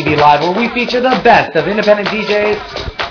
[0.00, 2.56] ITV Live, where we feature the best of independent DJs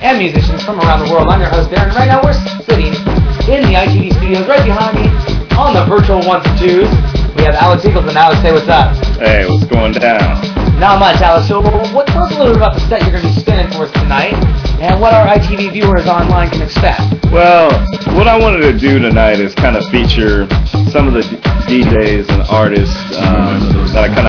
[0.02, 1.28] and musicians from around the world.
[1.28, 1.94] I'm your host, Darren.
[1.94, 2.34] Right now, we're
[2.66, 2.98] sitting
[3.46, 5.06] in the ITV studios right behind me
[5.54, 6.90] on the virtual ones and twos.
[7.38, 8.16] We have Alex Eagleton.
[8.16, 8.98] Alex, say what's up.
[9.22, 10.42] Hey, what's going down?
[10.80, 11.48] Not much, Alex.
[11.48, 13.70] So, what, tell us a little bit about the set you're going to be spinning
[13.70, 14.34] for us tonight
[14.82, 17.06] and what our ITV viewers online can expect.
[17.30, 17.70] Well,
[18.18, 20.50] what I wanted to do tonight is kind of feature
[20.90, 21.22] some of the
[21.70, 23.62] DJs and artists um,
[23.94, 24.29] that I kind of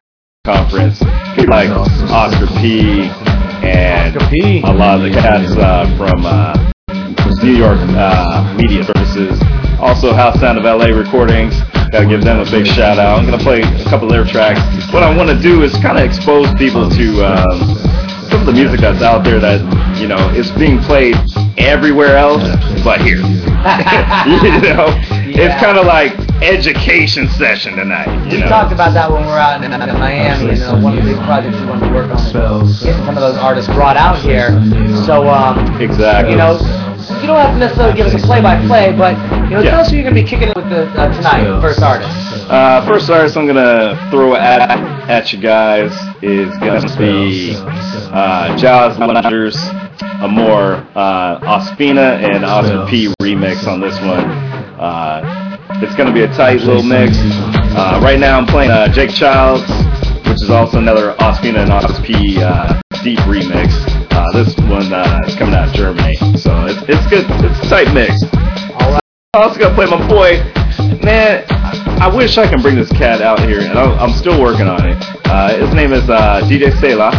[0.50, 1.00] conference,
[1.46, 1.70] like
[2.10, 3.06] Oscar P
[3.62, 4.62] and Oscar P.
[4.64, 6.58] a lot of the cats uh, from uh,
[7.42, 9.40] New York uh, Media Services.
[9.78, 11.54] Also, House Sound of LA Recordings.
[11.92, 13.18] Gotta give them a big shout out.
[13.18, 14.60] I'm gonna play a couple of their tracks.
[14.92, 17.58] What I want to do is kind of expose people to um,
[18.28, 19.62] some of the music that's out there that
[19.98, 21.14] you know is being played
[21.58, 22.42] everywhere else,
[22.82, 23.22] but here.
[24.40, 24.88] you know,
[25.28, 25.52] Yeah.
[25.52, 28.08] it's kind of like education session tonight.
[28.24, 30.54] You We know, talked about that when we were out in, in Miami.
[30.54, 32.18] You know, one of the big projects we wanted to work on
[32.80, 34.50] getting some of those artists brought out here.
[35.04, 36.32] So, um, exactly.
[36.32, 36.56] you know,
[37.20, 39.16] you don't have to necessarily give us a play-by-play, but
[39.48, 39.70] you know, Yeah.
[39.70, 41.60] tell us who you're going to be kicking it with the, uh, tonight.
[41.60, 42.30] First artist.
[42.50, 44.60] Uh, first artist I'm gonna throw at
[45.08, 47.54] at you guys is gonna be
[48.12, 54.24] uh, Jaws a more uh, Ospina, and Oscar P remix on this one.
[54.80, 57.16] Uh, it's gonna be a tight little mix.
[57.76, 59.62] Uh, right now I'm playing uh, Jake Childs,
[60.28, 63.99] which is also another Ospina and Oscar P uh, deep remix.
[64.10, 67.24] Uh, this one uh, is coming out of Germany, so it's, it's good.
[67.44, 68.22] It's a tight mix.
[68.74, 69.00] All right.
[69.34, 70.42] I'm also gonna play my boy.
[71.02, 71.44] Man,
[72.00, 74.88] I wish I can bring this cat out here, and I'm, I'm still working on
[74.88, 74.96] it.
[75.26, 77.12] Uh, his name is uh, DJ Sela.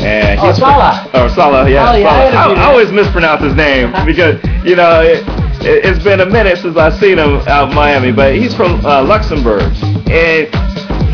[0.00, 1.08] And Oh, he's Sala.
[1.10, 1.90] From, oh, Sala, yeah.
[1.90, 2.52] Oh, yeah, I Sala.
[2.52, 5.22] I, few I always mispronounce his name because, you know, it,
[5.64, 8.84] it, it's been a minute since I've seen him out in Miami, but he's from
[8.84, 9.62] uh, Luxembourg.
[10.10, 10.48] And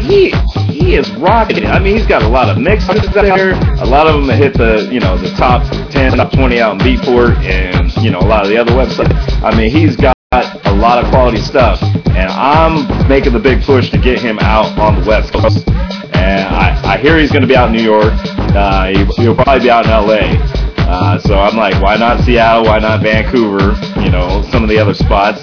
[0.02, 0.30] he
[0.72, 1.66] he is rocking it.
[1.66, 3.52] I mean, he's got a lot of mixes out there.
[3.80, 6.78] A lot of them hit the you know the top ten, top twenty out in
[6.78, 9.12] Beatport, and you know a lot of the other websites.
[9.42, 13.90] I mean, he's got a lot of quality stuff, and I'm making the big push
[13.90, 15.68] to get him out on the West Coast.
[16.14, 18.12] And I, I hear he's going to be out in New York.
[18.54, 20.38] Uh, he, he'll probably be out in L.A.
[20.78, 22.64] Uh, so I'm like, why not Seattle?
[22.64, 23.74] Why not Vancouver?
[24.00, 25.42] You know, some of the other spots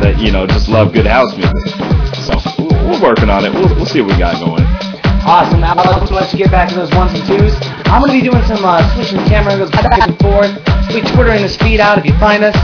[0.00, 1.74] that you know just love good house music.
[2.14, 2.55] So
[2.86, 3.52] we're working on it.
[3.52, 4.64] We'll, we'll see what we got going.
[5.26, 5.60] Awesome.
[5.60, 7.52] Now let's let you get back to those ones and twos.
[7.90, 10.54] I'm going to be doing some uh, switching the camera angles back and forth.
[10.94, 11.98] We twittering this feed out.
[11.98, 12.54] If you find us,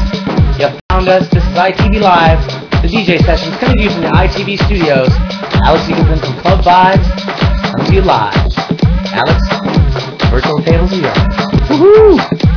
[0.58, 1.26] you found us.
[1.28, 2.38] This is ITV Live,
[2.80, 5.10] the DJ sessions coming to you from the ITV studios.
[5.66, 7.06] Alex Eagleton from Clubvibes,
[7.74, 8.34] coming to you live.
[9.10, 9.42] Alex,
[10.30, 11.18] virtual tables are yours.
[11.66, 12.51] Woohoo!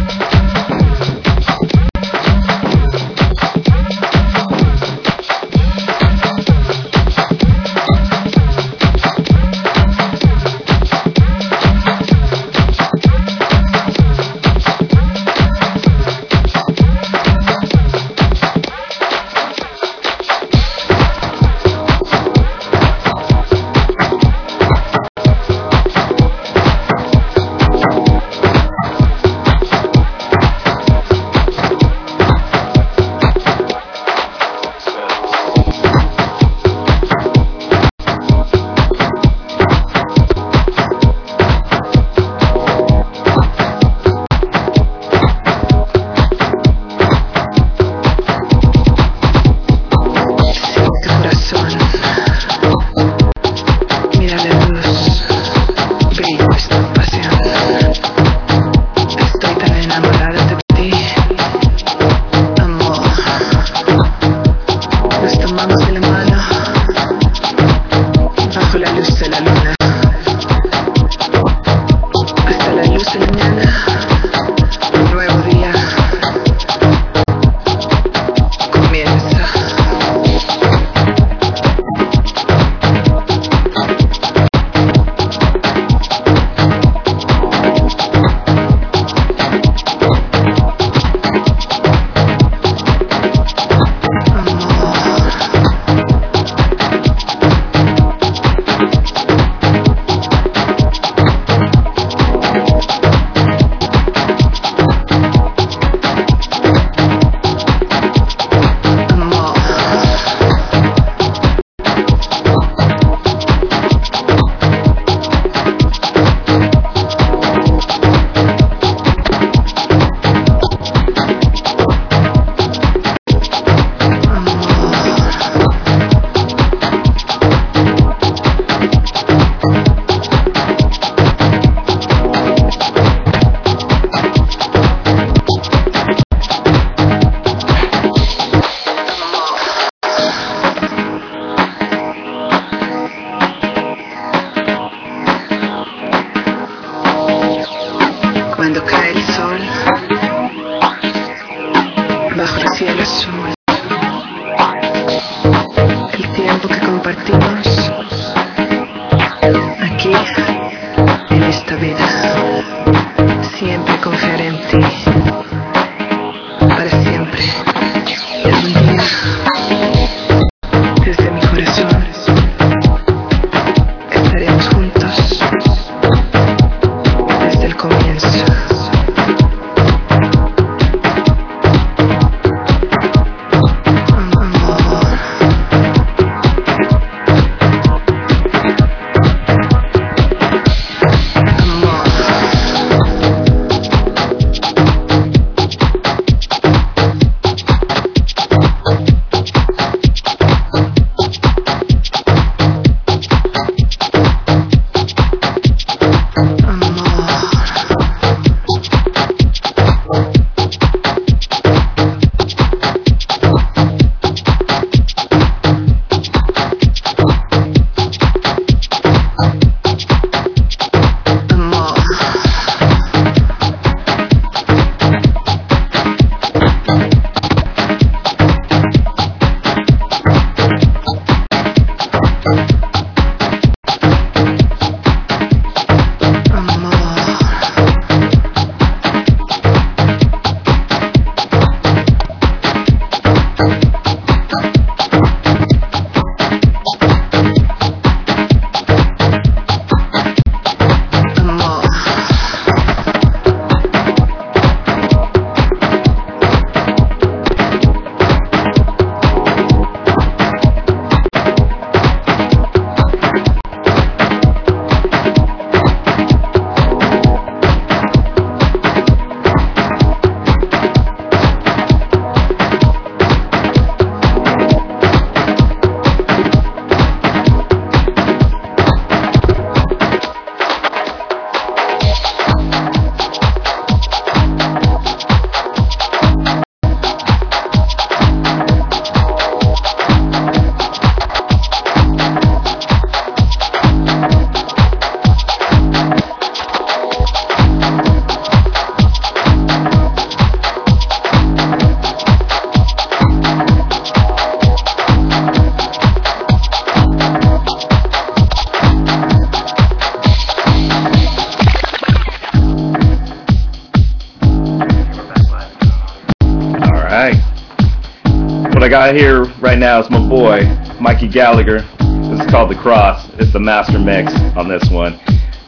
[323.56, 325.18] The master mix on this one.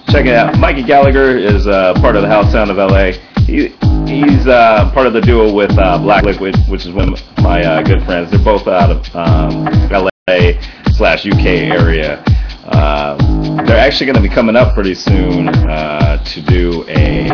[0.10, 0.60] Check it out.
[0.60, 3.13] Mikey Gallagher is uh, part of the House Sound of LA.
[3.45, 3.69] He,
[4.06, 7.64] he's uh, part of the duo with uh, Black Liquid, which is one of my
[7.64, 8.30] uh, good friends.
[8.30, 10.59] They're both out of um, LA
[10.97, 12.21] slash UK area.
[12.66, 13.16] Uh,
[13.64, 17.30] they're actually going to be coming up pretty soon uh, to do a,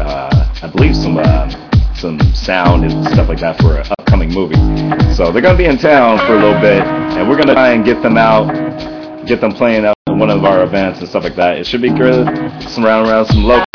[0.00, 1.48] I believe, some uh,
[1.98, 4.54] some sound and stuff like that for an upcoming movie.
[5.14, 7.54] So they're going to be in town for a little bit, and we're going to
[7.54, 8.48] try and get them out,
[9.28, 11.58] get them playing at one of our events and stuff like that.
[11.58, 12.26] It should be good.
[12.62, 13.66] Some round around some locals.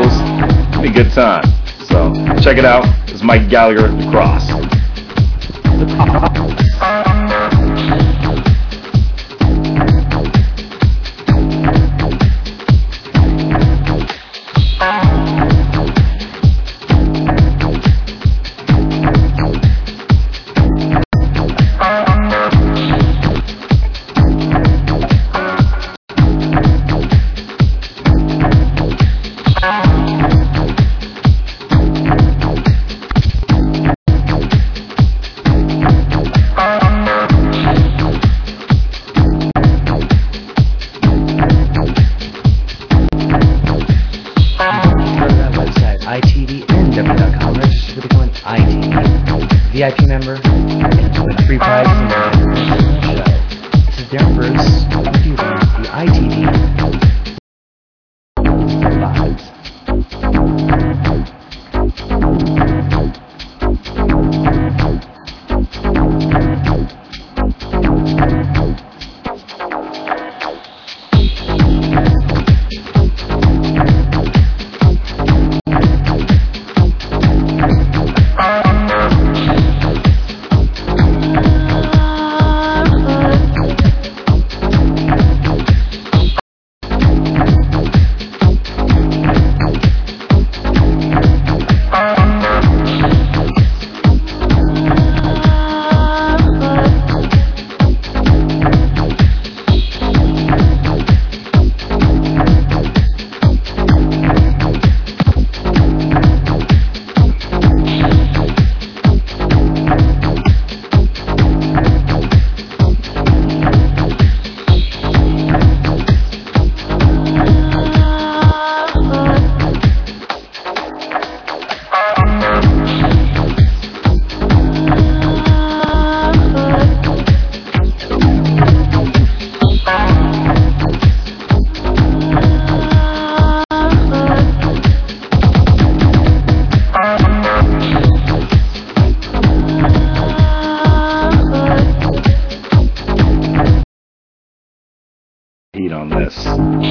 [0.70, 1.44] It'll be a good time.
[1.84, 2.84] So check it out.
[3.08, 4.50] It's Mike Gallagher, The Cross.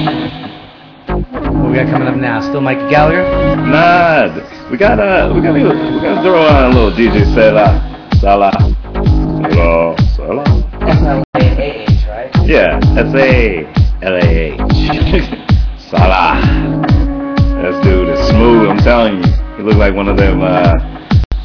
[0.04, 2.40] What we got coming up now?
[2.40, 3.56] Still Mikey Gallagher?
[3.56, 7.80] Nah, we got uh, we got we got to throw on a little DJ Sala,
[8.20, 8.52] Sala,
[9.54, 10.44] Sala, Sala.
[10.82, 12.30] S-L-A-A-H, right?
[12.46, 13.64] Yeah, S A
[14.02, 15.24] L A H.
[15.90, 16.40] Salah.
[17.62, 18.68] This dude is smooth.
[18.68, 20.74] I'm telling you, he look like one of them, uh,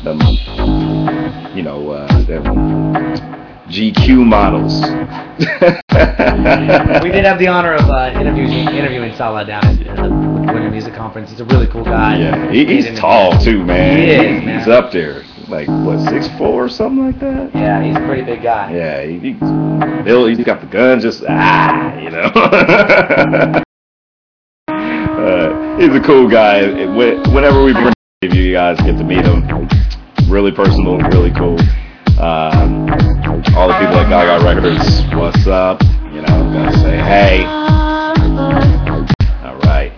[0.04, 0.20] them,
[1.56, 3.39] you know, uh, them
[3.70, 4.82] GQ models.
[7.04, 10.10] We did have the honor of uh, interviewing, interviewing Salah down at the
[10.54, 11.30] Winter Music Conference.
[11.30, 12.18] He's a really cool guy.
[12.18, 13.98] Yeah, he, he's tall too, man.
[13.98, 14.60] He is, man.
[14.60, 17.54] He's up there, like what, six four or something like that.
[17.54, 18.74] Yeah, he's a pretty big guy.
[18.74, 19.40] Yeah, he, he's,
[20.04, 22.22] Bill, he's got the gun, just ah, you know.
[24.68, 26.68] uh, he's a cool guy.
[27.34, 29.70] Whenever we bring you guys get to meet him,
[30.30, 31.58] really personal, really cool.
[32.20, 33.09] Um,
[33.56, 35.82] all the people at Gaga Records, what's up?
[36.12, 37.46] You know, gonna say hey.
[39.44, 39.94] All right.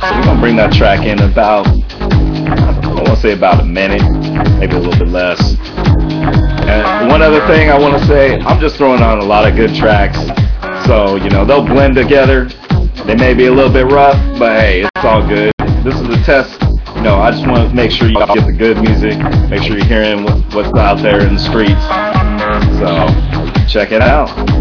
[0.00, 4.02] So we're gonna bring that track in about, I want to say about a minute,
[4.58, 5.56] maybe a little bit less.
[5.98, 9.56] And one other thing I want to say, I'm just throwing on a lot of
[9.56, 10.18] good tracks.
[10.86, 12.48] So, you know, they'll blend together.
[13.06, 15.52] They may be a little bit rough, but hey, it's all good.
[15.82, 16.75] This is a test.
[17.02, 19.16] Know, I just want to make sure you get the good music.
[19.48, 21.82] Make sure you're hearing what's out there in the streets.
[22.78, 24.55] So, check it out.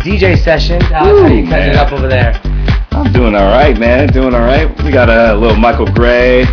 [0.00, 0.80] DJ session.
[0.84, 2.40] Alex, how are you Ooh, cutting it up over there?
[2.92, 4.08] I'm doing all right, man.
[4.08, 4.68] Doing all right.
[4.82, 6.44] We got a little Michael Gray.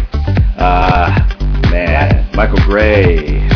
[0.57, 1.15] Uh,
[1.71, 3.47] man, Michael Gray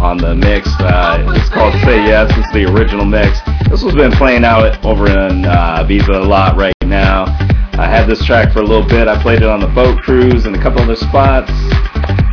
[0.00, 0.68] on the mix.
[0.80, 2.32] Uh, it's called Say Yes.
[2.36, 3.40] It's the original mix.
[3.68, 7.24] This has been playing out over in uh, Ibiza a lot right now.
[7.76, 9.08] I had this track for a little bit.
[9.08, 11.50] I played it on the boat cruise and a couple other spots.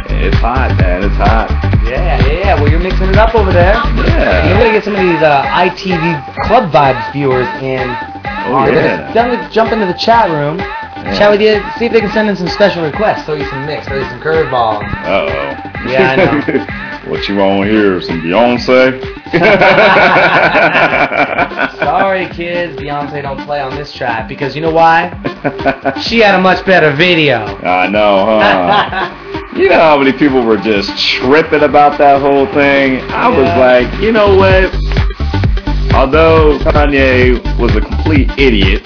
[0.09, 1.03] It's hot, man.
[1.03, 1.70] It's hot.
[1.91, 2.55] Yeah, yeah, yeah.
[2.55, 3.73] Well, you're mixing it up over there.
[3.73, 4.47] Yeah.
[4.47, 7.81] We're gonna get some of these uh, ITV Clubvibes viewers in.
[8.47, 9.11] Oh, yeah.
[9.13, 10.57] gonna jump into the chat room.
[11.17, 11.61] Chat with you.
[11.77, 13.25] See if they can send in some special requests.
[13.25, 13.87] Throw you some mix.
[13.87, 14.81] Throw you some curveball.
[15.05, 15.89] Uh-oh.
[15.89, 16.39] Yeah, I know.
[17.11, 17.99] what you want here?
[18.01, 19.01] Some Beyonce?
[21.79, 22.79] Sorry, kids.
[22.79, 25.11] Beyonce don't play on this track because you know why?
[26.01, 27.43] She had a much better video.
[27.63, 29.27] I know, huh?
[29.53, 33.01] You know how many people were just tripping about that whole thing?
[33.11, 34.73] I was like, you know what?
[35.93, 38.81] Although Kanye was a complete idiot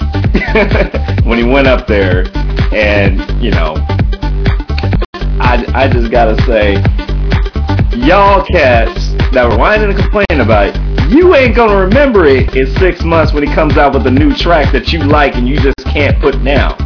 [1.24, 2.26] when he went up there,
[2.74, 3.74] and, you know,
[5.38, 6.74] I, I just gotta say,
[7.96, 12.66] y'all cats that were whining and complaining about it, you ain't gonna remember it in
[12.78, 15.60] six months when he comes out with a new track that you like and you
[15.60, 16.76] just can't put down.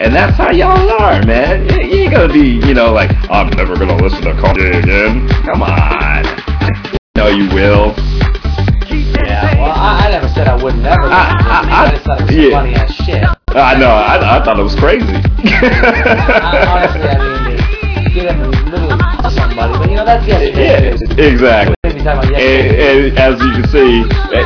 [0.00, 1.68] And that's how y'all are, man.
[1.68, 5.28] You ain't gonna be, you know, like, I'm never gonna listen to Kanye again.
[5.44, 6.22] Come on.
[7.16, 7.94] No, you will.
[9.26, 9.56] Yeah.
[9.60, 11.02] Well, I, I never said I would never.
[11.02, 12.50] I- I- I just thought it was yeah.
[12.50, 13.24] funny as shit.
[13.24, 15.04] Uh, I know, I, I thought it was crazy.
[15.06, 20.96] I, honestly, I mean, get a little to somebody, but you know that's yesterday.
[20.96, 21.74] yeah, exactly.
[22.04, 24.04] Talking about And, and as you can see,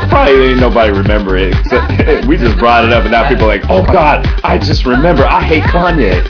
[0.08, 1.54] probably ain't nobody remember it.
[1.58, 4.84] except- we just brought it up, and now people are like, "Oh God, I just
[4.86, 5.24] remember.
[5.24, 6.22] I hate Kanye."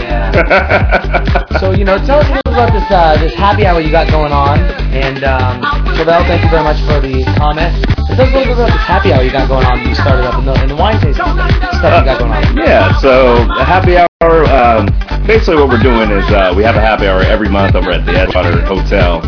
[0.00, 1.58] Yeah.
[1.58, 4.10] So you know, tell us a little about this uh, this happy hour you got
[4.10, 4.58] going on,
[4.94, 5.60] and um,
[5.96, 7.72] Chevelle, thank you very much for the comment.
[8.16, 9.86] Tell us a little bit about this happy hour you got going on.
[9.86, 12.56] You started up in the in the wine tasting stuff you got going on.
[12.56, 14.86] Yeah, so the happy hour, um,
[15.26, 18.04] basically what we're doing is uh, we have a happy hour every month over at
[18.06, 19.20] the Edgewater Hotel.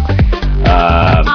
[0.66, 1.26] Um,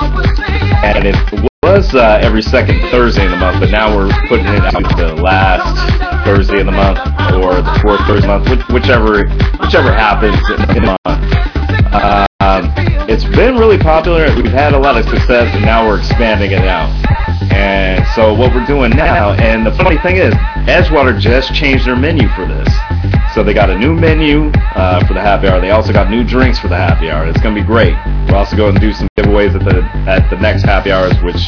[0.84, 4.64] and it was uh, every second Thursday in the month, but now we're putting it
[4.64, 7.00] out the last Thursday of the month
[7.34, 9.28] or the fourth Thursday of the month, which, whichever
[9.60, 10.38] whichever happens
[10.76, 12.28] in the month.
[12.40, 12.72] Um,
[13.10, 14.34] it's been really popular.
[14.36, 16.90] We've had a lot of success, and now we're expanding it out.
[17.52, 20.34] And so what we're doing now, and the funny thing is,
[20.68, 22.68] Edgewater just changed their menu for this.
[23.38, 25.62] So they got a new menu uh, for the happy hour.
[25.62, 27.28] They also got new drinks for the happy hour.
[27.28, 27.94] It's to be great.
[28.28, 31.48] We're also going to do some giveaways at the at the next happy hours, which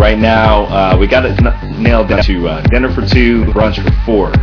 [0.00, 3.78] right now uh, we got it n- nailed down to uh, dinner for two, brunch
[3.78, 4.34] for four.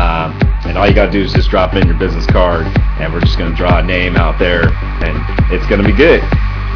[0.00, 2.64] Um, and all you gotta do is just drop in your business card,
[2.98, 4.70] and we're just gonna draw a name out there,
[5.04, 6.22] and it's gonna be good.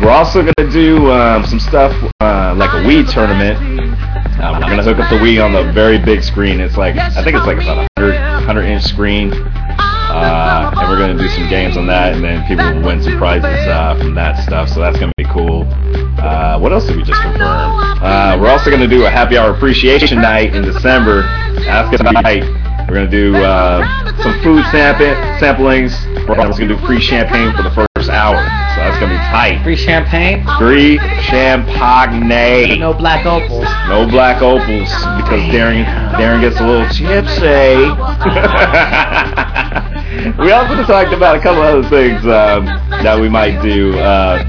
[0.02, 3.56] We're also gonna do um, some stuff uh, like a Wii tournament.
[4.36, 6.60] Uh, we're gonna hook up the Wii on the very big screen.
[6.60, 10.98] It's like I think it's like about a 100, 100 inch screen, uh, and we're
[10.98, 14.12] gonna do some games on that, and then people will win some prizes uh, from
[14.16, 14.68] that stuff.
[14.68, 15.62] So that's gonna be cool.
[16.18, 17.46] Uh, what else did we just confirm?
[18.02, 21.22] Uh, we're also gonna do a happy hour appreciation night in December.
[21.92, 22.42] Be tight.
[22.90, 23.86] We're gonna do uh,
[24.20, 25.94] some food sample samplings.
[26.26, 29.62] We're also gonna do free champagne for the first hour, so that's gonna be tight.
[29.62, 32.80] Free champagne, Free champagne.
[32.80, 33.62] no black opals.
[33.86, 34.88] No black opals
[35.22, 35.84] because Darren
[36.18, 37.94] Darren gets a little tipsy.
[40.42, 42.64] we also talked about a couple other things um,
[43.04, 43.96] that we might do.
[44.00, 44.42] Uh,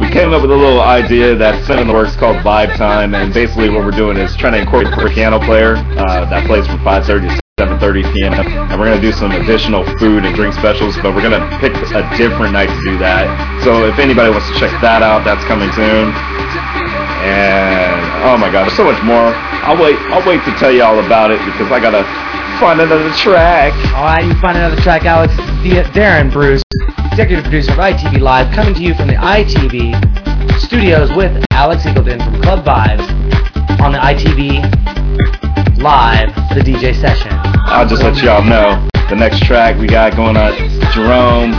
[0.00, 3.34] we came up with a little idea that's in the works called Vibe Time, and
[3.34, 6.78] basically what we're doing is trying to incorporate a piano player uh, that plays from
[6.78, 8.32] 5:30 to 7:30 p.m.
[8.38, 12.06] and we're gonna do some additional food and drink specials, but we're gonna pick a
[12.16, 13.26] different night to do that.
[13.66, 16.14] So if anybody wants to check that out, that's coming soon.
[17.26, 17.98] And
[18.30, 19.34] oh my god, there's so much more.
[19.66, 19.98] I'll wait.
[20.14, 22.06] I'll wait to tell you all about it because I gotta
[22.62, 23.74] find another track.
[23.90, 25.34] All right, you find another track, Alex.
[25.66, 26.62] The Darren Bruce,
[27.10, 29.98] executive producer of ITV Live, coming to you from the ITV
[30.62, 33.02] studios with Alex Eagleton from Clubvibes
[33.82, 34.62] on the ITV
[35.78, 37.30] Live, the DJ session.
[37.70, 40.52] I'll just let y'all know the next track we got going on.
[40.90, 41.52] Jerome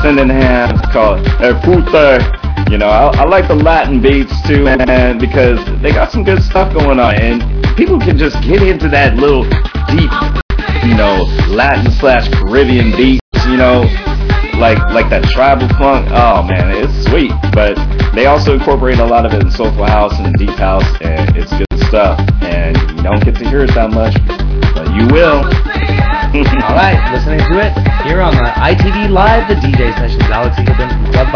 [0.00, 0.78] Sydenham.
[0.78, 2.70] It's called El.
[2.70, 6.40] You know, I, I like the Latin beats too, man, because they got some good
[6.44, 9.42] stuff going on, and people can just get into that little
[9.90, 10.12] deep,
[10.86, 13.20] you know, Latin slash Caribbean beats.
[13.46, 13.82] You know,
[14.60, 16.06] like like that tribal funk.
[16.12, 17.32] Oh man, it's sweet.
[17.56, 17.74] But
[18.14, 21.50] they also incorporate a lot of it in soulful house and deep house, and it's
[21.50, 22.20] good stuff.
[22.44, 24.14] And you don't get to hear it that much,
[24.76, 25.40] but you will.
[26.30, 27.72] All right, listening to it
[28.06, 30.22] here on the ITV Live, the DJ sessions.
[30.30, 31.32] Alex Eagleton Club.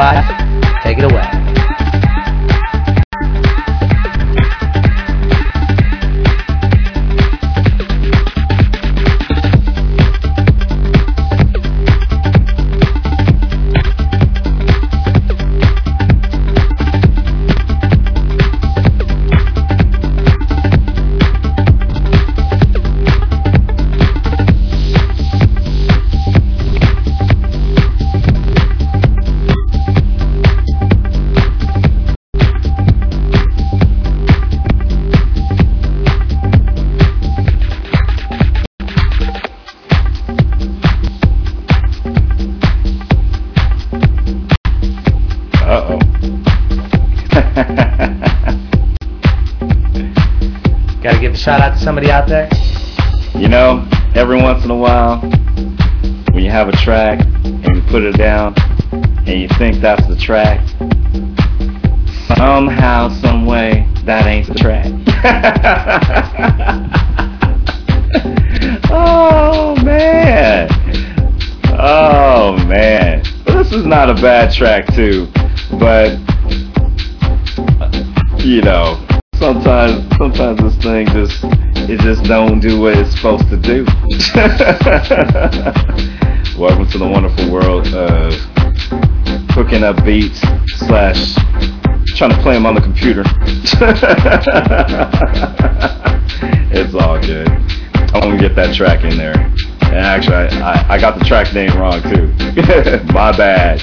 [0.85, 1.84] Take it away.
[51.35, 52.49] A shout out to somebody out there.
[53.35, 55.19] you know, every once in a while,
[56.33, 58.55] when you have a track and you put it down
[58.93, 60.61] and you think that's the track,
[62.37, 64.87] somehow, some way, that ain't the track.
[68.91, 70.69] oh man.
[71.77, 73.25] Oh man.
[73.45, 75.27] This is not a bad track too,
[75.81, 76.17] but
[77.81, 77.91] uh,
[78.39, 79.04] you know,
[79.45, 81.45] sometimes sometimes this thing just
[81.87, 83.85] it just don't do what it's supposed to do.
[86.59, 88.33] Welcome to the wonderful world of
[89.51, 90.41] cooking up beats
[90.89, 91.35] slash
[92.17, 93.23] trying to play them on the computer.
[96.73, 97.51] it's all good.
[98.15, 99.37] I'm gonna get that track in there.
[99.37, 102.33] And actually, I, I, I got the track name wrong too.
[103.13, 103.81] My bad.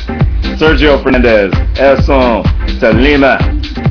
[0.58, 2.43] Sergio Fernandez, Eson
[2.80, 3.91] Talima.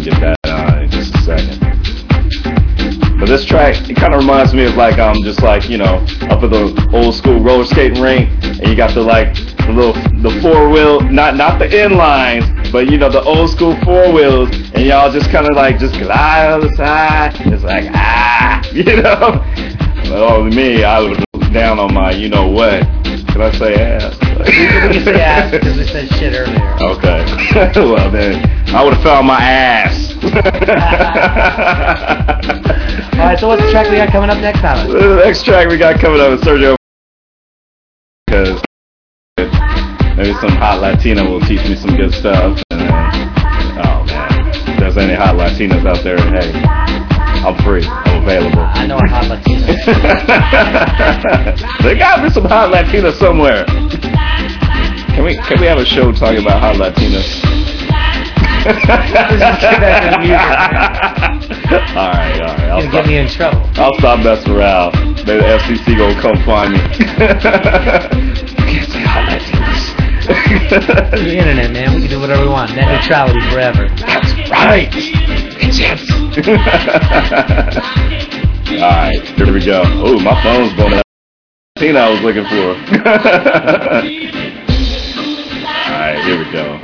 [0.00, 1.60] I'm get that on in just a second.
[3.20, 5.76] But this track, it kind of reminds me of like I'm um just like you
[5.76, 5.96] know
[6.30, 9.92] up at the old school roller skating rink, and you got the like the little
[10.22, 14.48] the four wheel, not not the inlines, but you know the old school four wheels,
[14.72, 17.34] and y'all just kind of like just glide on the side.
[17.40, 19.44] It's like ah, you know.
[20.16, 21.18] Oh me, I look
[21.52, 22.84] down on my you know what.
[23.32, 24.18] Can I say ass?
[24.20, 26.76] We can say ass because we said shit earlier.
[26.80, 27.24] Okay.
[27.80, 30.14] well then, I would have found my ass.
[33.14, 34.92] All right, so what's the track we got coming up next, Alex?
[34.92, 36.74] The next track we got coming up is Sergio.
[38.26, 38.60] Because
[40.16, 42.60] maybe some hot Latina will teach me some good stuff.
[42.70, 46.99] And then, oh man, if there's any hot Latinas out there, hey,
[47.42, 47.82] I'm free.
[47.86, 48.60] I'm available.
[48.60, 49.64] I know a hot Latina.
[51.82, 53.64] there gotta be some hot Latinas somewhere.
[55.14, 57.42] Can we can we have a show talking about hot Latinas?
[58.66, 60.36] Let's just get back the music.
[61.96, 62.68] all right, all right.
[62.68, 63.62] I'll stop, get me in trouble.
[63.76, 64.92] I'll stop messing around.
[65.24, 66.78] Maybe the FCC gonna come find me.
[66.82, 66.84] you
[68.68, 69.96] can't say hot Latinas.
[70.30, 71.94] The internet, man.
[71.94, 72.74] We can do whatever we want.
[72.76, 73.88] Net neutrality forever.
[73.96, 74.88] That's right.
[74.92, 75.10] It.
[78.70, 79.82] All right, here we go.
[79.84, 81.02] Oh, my phone's going out.
[81.78, 82.70] Thing I was looking for.
[85.86, 86.78] All right, here we go.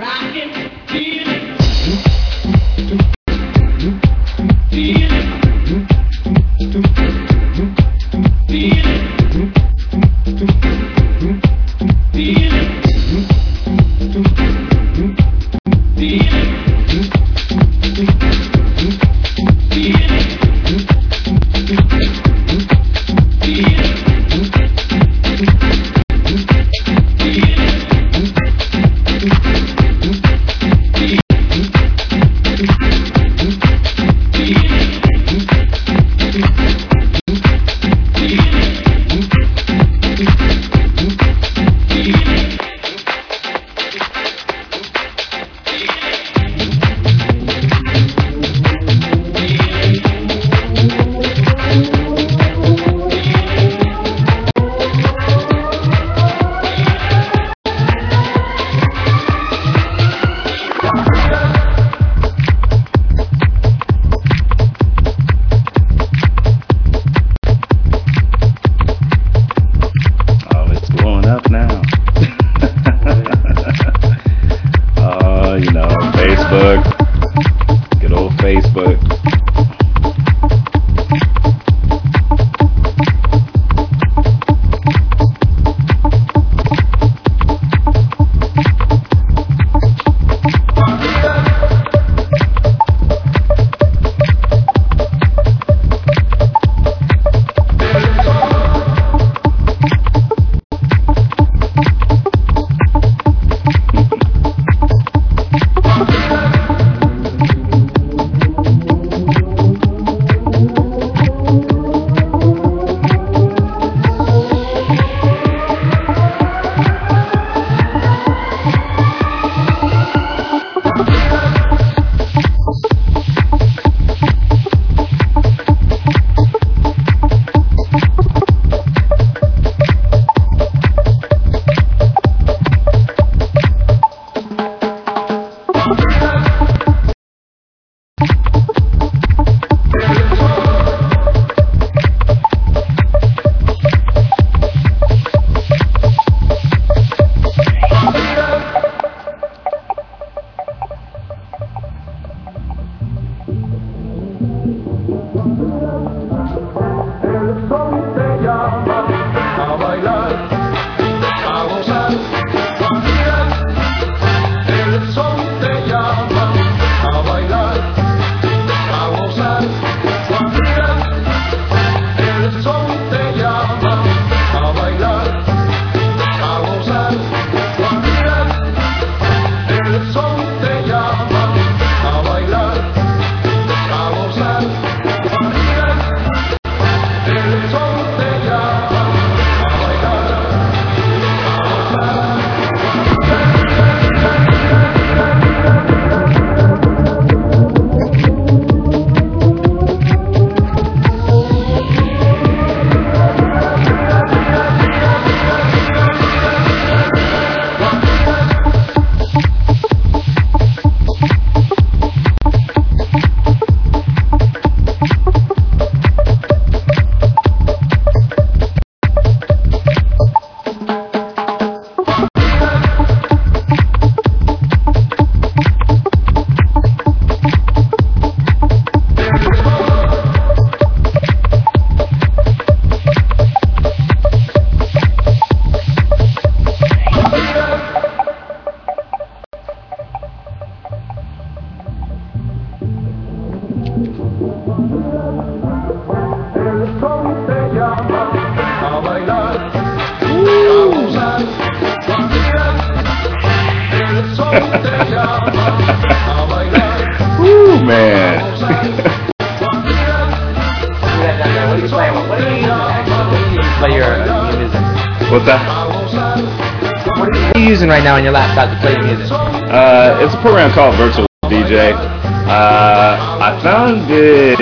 [270.66, 271.94] A program called Virtual DJ.
[271.94, 274.58] Uh, I found it.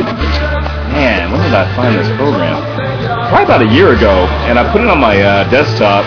[0.93, 2.61] Man, when did I find this program?
[3.33, 6.05] Probably about a year ago, and I put it on my uh, desktop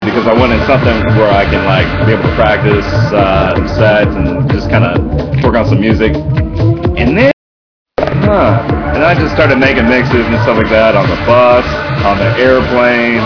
[0.00, 4.48] because I wanted something where I can like be able to practice uh, sets and
[4.48, 5.04] just kind of
[5.44, 6.16] work on some music.
[6.96, 7.32] And then,
[8.00, 8.64] huh?
[8.96, 11.66] And I just started making mixes and stuff like that on the bus,
[12.08, 13.20] on the airplane,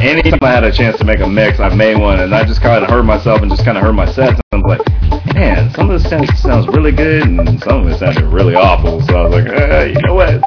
[0.00, 2.60] anytime I had a chance to make a mix, I made one, and I just
[2.60, 4.80] kind of heard myself and just kind of heard my sets, and I'm like,
[5.34, 9.00] man, some of this sounds, sounds really good, and some of it sounded really awful.
[9.02, 10.40] So I was like, you know what?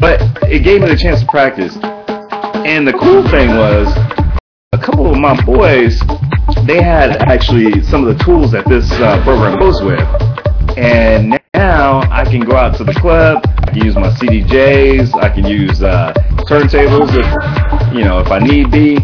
[0.00, 0.20] But
[0.50, 1.76] it gave me the chance to practice.
[2.66, 3.88] And the cool thing was,
[4.72, 6.00] a couple of my boys,
[6.66, 10.00] they had actually some of the tools that this uh, program goes with.
[10.76, 13.42] And now I can go out to the club.
[13.46, 15.14] I can use my CDJs.
[15.22, 16.12] I can use uh,
[16.46, 18.98] turntables if you know if I need be,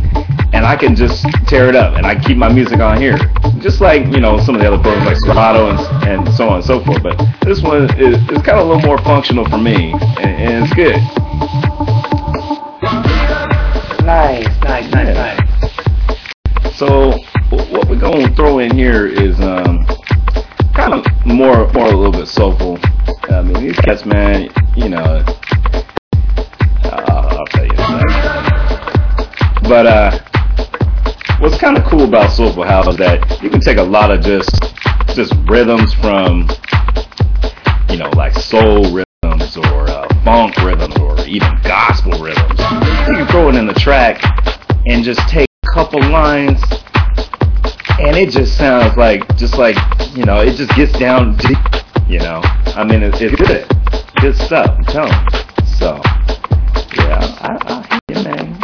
[0.52, 1.96] and I can just tear it up.
[1.96, 3.16] And I keep my music on here,
[3.58, 6.56] just like you know some of the other programs like Serato and, and so on
[6.56, 7.02] and so forth.
[7.02, 10.64] But this one is, is kind of a little more functional for me, and, and
[10.64, 10.96] it's good.
[14.04, 16.76] Nice, nice, nice, nice.
[16.76, 17.12] So
[17.50, 19.86] what we're going to throw in here is um,
[20.74, 22.78] kind of more, more a little bit soulful.
[23.28, 25.24] I mean, these cats, man, you know,
[26.84, 27.76] uh, I'll tell you.
[29.68, 30.18] But uh,
[31.40, 34.22] what's kind of cool about soulful house is that you can take a lot of
[34.22, 34.50] just,
[35.14, 36.48] just rhythms from,
[37.90, 42.58] you know, like soul rhythms or uh, funk rhythms or even gospel rhythms.
[43.08, 44.22] You can throw it in the track
[44.86, 46.60] and just take a couple lines
[48.02, 49.76] and it just sounds like just like
[50.16, 51.58] you know it just gets down deep
[52.08, 52.40] you know
[52.74, 53.66] i mean it's, it's good
[54.20, 56.00] good stuff i'm telling you so
[56.96, 58.58] yeah i, I hear you man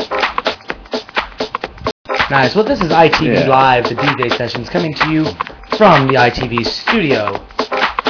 [2.30, 2.54] Nice.
[2.54, 3.48] Well, this is ITV Yeah.
[3.48, 5.24] Live, the DJ sessions, coming to you
[5.78, 7.42] from the ITV studio.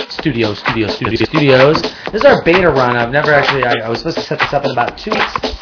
[0.08, 1.82] Studio, studio, studio, studios.
[2.10, 2.96] This is our beta run.
[2.96, 5.57] I've never actually, I, I was supposed to set this up in about two weeks.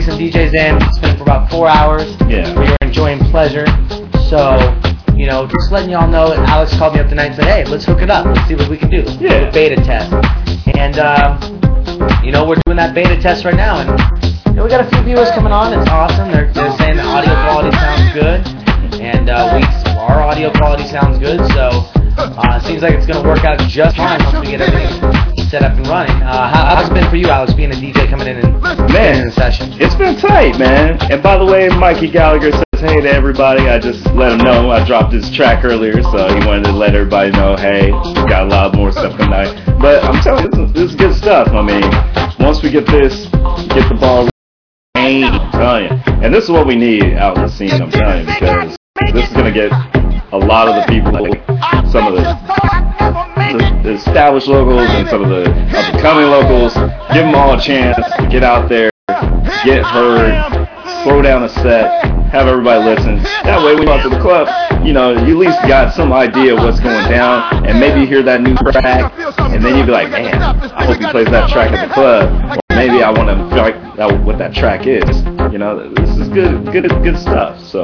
[0.00, 2.16] Bring some DJs in, spend for about four hours.
[2.24, 2.48] Yeah.
[2.58, 3.66] We were enjoying pleasure.
[4.32, 4.56] So,
[5.14, 7.84] you know, just letting y'all know, Alex called me up tonight and said, hey, let's
[7.84, 8.24] hook it up.
[8.24, 9.04] Let's see what we can do.
[9.20, 9.48] Yeah.
[9.48, 10.08] a beta test.
[10.78, 11.36] And, um,
[12.24, 13.76] you know, we're doing that beta test right now.
[13.76, 15.78] And, you know, we got a few viewers coming on.
[15.78, 16.32] It's awesome.
[16.32, 18.40] They're, they're saying the audio quality sounds good.
[19.02, 21.44] And uh, we, our audio quality sounds good.
[21.52, 21.84] So
[22.16, 25.29] uh, it seems like it's going to work out just fine once we get everything
[25.50, 26.14] set up and running.
[26.22, 29.18] Uh, how, how's it been for you, Alex, being a DJ coming in and Man.
[29.18, 29.72] in the session?
[29.80, 33.78] it's been tight man and by the way mikey gallagher says hey to everybody i
[33.78, 37.30] just let him know i dropped his track earlier so he wanted to let everybody
[37.32, 37.90] know hey
[38.28, 41.14] got a lot more stuff tonight but i'm telling you this is, this is good
[41.14, 41.82] stuff i mean
[42.44, 43.26] once we get this
[43.72, 44.28] get the ball
[44.94, 45.90] I'm telling you.
[46.22, 48.76] And this is what we need out in the scene, I'm telling you, because
[49.12, 49.70] this is going to get
[50.32, 51.12] a lot of the people,
[51.90, 52.22] some of the,
[53.52, 56.74] the, the established locals and some of the up and coming locals,
[57.12, 58.90] give them all a chance to get out there,
[59.64, 60.68] get heard,
[61.04, 63.16] throw down a set, have everybody listen.
[63.42, 64.46] That way, when you go out to the club,
[64.86, 68.06] you know, you at least got some idea of what's going down, and maybe you
[68.06, 71.50] hear that new track, and then you be like, man, I hope he plays that
[71.50, 72.60] track at the club.
[72.70, 75.04] Or maybe I want to feel like that, what that track is.
[75.52, 77.60] You know, this is good, good, good stuff.
[77.60, 77.82] So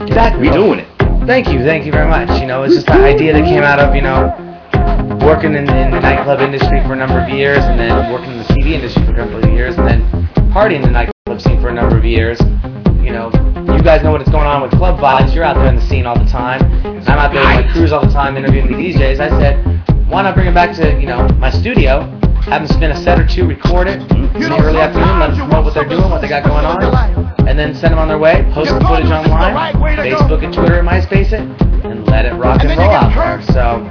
[0.00, 0.48] Exactly.
[0.48, 0.95] we doing it.
[1.26, 2.40] Thank you, thank you very much.
[2.40, 4.30] You know, it's just the idea that came out of, you know,
[5.26, 8.38] working in, in the nightclub industry for a number of years, and then working in
[8.38, 10.00] the TV industry for a couple of years, and then
[10.54, 12.38] partying in the nightclub scene for a number of years.
[13.02, 13.32] You know,
[13.74, 15.34] you guys know what's going on with Clubvibes.
[15.34, 16.62] You're out there in the scene all the time.
[16.86, 19.18] I'm out there with my crews all the time interviewing the DJs.
[19.18, 22.06] I said, why not bring it back to, you know, my studio,
[22.46, 25.38] have them spin a set or two, record it in the early afternoon, let them
[25.38, 26.78] promote what they're doing, what they got going on,
[27.48, 30.86] and then send them on their way, post the footage online, Facebook and Twitter and
[30.86, 31.40] MySpace it,
[31.84, 33.42] and let it rock and roll out there.
[33.52, 33.82] So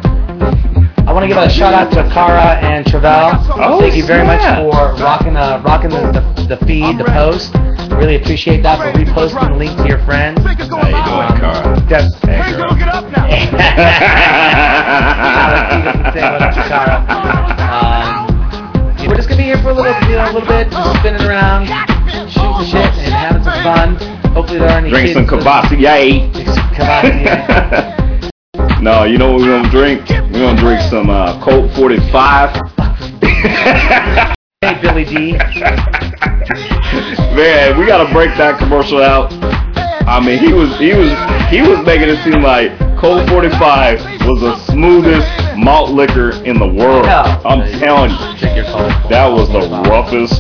[1.06, 3.44] I want to give a shout out to Cara and Travell.
[3.60, 6.12] Oh, Thank you very much for rocking uh, rocking the,
[6.48, 7.54] the, the feed, the post.
[7.92, 10.40] Really appreciate that for reposting the link to your friends.
[10.40, 11.80] How you doing, Cara?
[11.90, 12.72] That's, Hey, girl.
[16.14, 16.56] Say what up
[17.50, 17.55] to
[19.66, 21.66] for a little, you know, a little bit, just spinning around,
[22.30, 23.96] shooting shit, and having some fun.
[24.34, 26.30] Hopefully there aren't any Drink some kids kibasi, yay.
[26.78, 28.30] Yeah.
[28.82, 30.08] no, you know what we're gonna drink?
[30.08, 32.62] We're gonna drink some uh, Colt 45.
[34.62, 35.34] Hey, Billy Dee.
[37.36, 39.32] Man, we gotta break that commercial out.
[40.08, 41.12] I mean, he was he was
[41.52, 46.68] he was making it seem like Colt 45 was the smoothest malt liquor in the
[46.68, 47.06] world.
[47.06, 47.42] Yeah.
[47.46, 48.92] I'm telling you, Drink your cold.
[49.10, 50.36] that was the roughest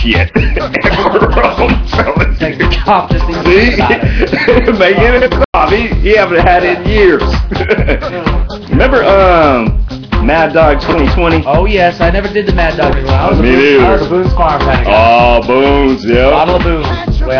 [0.00, 1.32] shit ever.
[1.40, 2.68] I'm telling Take you.
[2.68, 4.78] the cough just to See, think it.
[4.78, 5.70] making it cough.
[5.70, 7.22] He, he haven't had it in years.
[8.70, 9.84] Remember, um,
[10.26, 11.44] Mad Dog 2020?
[11.46, 13.12] Oh yes, I never did the Mad Dog anymore.
[13.12, 13.92] I was a Me Boone's, I neither.
[13.92, 15.38] was a Boone's Farm kind of guy.
[15.42, 16.30] Oh, Boone's, yeah.
[16.30, 17.20] Bottle of Boone's.
[17.22, 17.38] Way.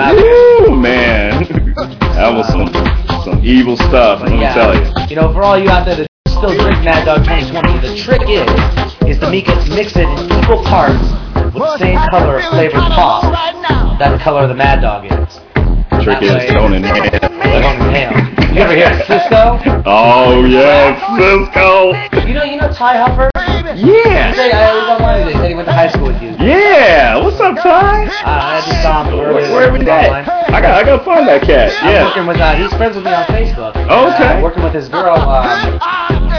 [0.68, 1.44] Woo, man.
[2.14, 2.68] that was some
[3.24, 4.54] some evil stuff, let me Yeah.
[4.54, 5.06] tell you.
[5.08, 8.22] You know, for all you out there that still drink Mad Dog 2020, the trick
[8.28, 8.46] is,
[9.08, 11.00] is to make it, mix it in equal parts
[11.54, 13.22] with the same color of flavored pop
[13.98, 15.40] that the color of the Mad Dog is.
[15.90, 17.02] The Trick That is way- don't inhale.
[17.02, 18.14] On inhale.
[18.54, 19.58] You ever hear of Cisco?
[19.84, 21.92] Oh yes, Cisco.
[22.26, 23.30] You know, you know Ty Huffer?
[23.76, 24.32] Yeah.
[24.34, 25.32] said, I was online today.
[25.32, 26.30] He said he went to high school with you.
[26.40, 27.16] Yeah.
[27.22, 28.06] What's up, Ty?
[28.06, 30.24] Uh, I just saw him Where, where we online.
[30.24, 30.50] at?
[30.50, 31.72] I got I gotta find that cat.
[31.82, 32.04] I'm Yeah.
[32.06, 33.76] working with, uh, he's friends with me on Facebook.
[33.76, 34.38] Okay.
[34.38, 35.78] Uh, working with his girl, um,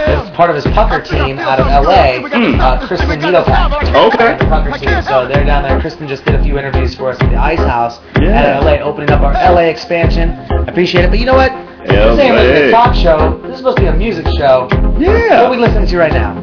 [0.10, 2.60] as part of his pucker team out of LA, Hmm.
[2.60, 3.94] uh, Kristen Needlepack.
[4.14, 4.38] Okay.
[4.38, 5.02] The pucker team.
[5.04, 5.80] So they're down there.
[5.80, 8.40] Kristen just did a few interviews for us at the Ice House Yeah.
[8.40, 10.38] out of LA, opening up our LA expansion.
[10.68, 11.10] Appreciate it.
[11.10, 11.52] But you know what?
[11.52, 12.68] Yeah, this ain't really hey.
[12.68, 13.40] a talk show.
[13.44, 14.68] This is supposed to be a music show.
[14.98, 15.42] Yeah.
[15.44, 15.62] What are we Yeah.
[15.62, 16.36] listening to right now?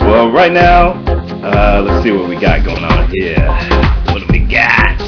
[0.00, 0.90] Well, right now,
[1.42, 3.36] uh, let's see what we got going on here.
[4.12, 5.00] What do we got?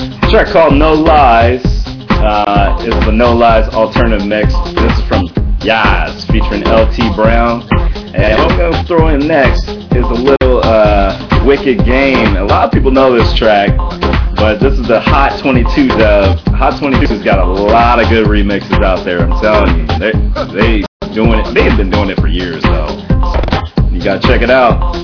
[0.00, 1.64] A track called No Lies.
[2.10, 4.54] Uh, it's the No Lies alternative mix.
[4.74, 5.26] This is from
[5.60, 7.62] Yaz featuring LT Brown.
[8.14, 12.36] And what I'm going to throw in next is a little uh, Wicked Game.
[12.36, 13.76] A lot of people know this track,
[14.36, 16.38] but this is the Hot 22 dub.
[16.48, 19.86] Hot 22's got a lot of good remixes out there, I'm telling you.
[19.98, 20.12] They,
[20.54, 21.52] they doing it.
[21.52, 22.88] They've been doing it for years, though.
[23.90, 24.94] You gotta check it out.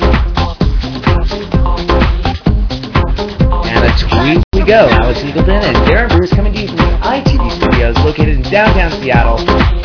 [3.67, 4.89] And a tweet we go.
[4.89, 8.93] Alex Eagleton and Darren Bruce coming to you from the ITV studios located in downtown
[9.03, 9.84] Seattle.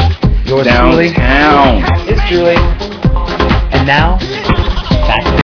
[0.50, 2.10] Yours truly Downtown.
[2.10, 2.56] is truly.
[3.72, 4.18] And now,
[5.06, 5.42] back to